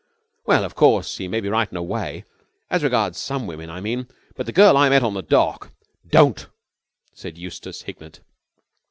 [0.47, 2.25] '""Well, of course, he may be right in a way.
[2.71, 4.07] As regards some women, I mean.
[4.35, 5.73] But the girl I met on the dock"
[6.09, 6.47] "Don't!"
[7.13, 8.19] said Eustace Hignett.